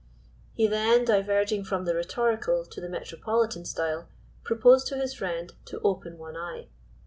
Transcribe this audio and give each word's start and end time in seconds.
He 0.53 0.65
then, 0.65 1.05
diverging 1.05 1.63
from 1.65 1.85
the 1.85 1.93
rhetorical 1.93 2.65
to 2.65 2.81
the 2.81 2.89
metropolitan 2.89 3.65
style, 3.65 4.09
proposed 4.43 4.87
to 4.87 4.97
his 4.97 5.13
friend 5.13 5.53
"to 5.65 5.79
open 5.81 6.17
one 6.17 6.35
eye. 6.35 6.69